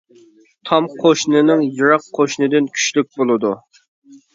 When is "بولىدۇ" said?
3.21-3.59